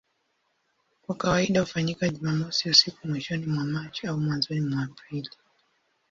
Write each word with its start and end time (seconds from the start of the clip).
Kwa 1.01 1.15
kawaida 1.15 1.59
hufanyika 1.61 2.09
Jumamosi 2.09 2.69
usiku 2.69 3.07
mwishoni 3.07 3.45
mwa 3.45 3.63
Machi 3.65 4.07
au 4.07 4.19
mwanzoni 4.19 4.61
mwa 4.61 4.83
Aprili. 4.83 5.29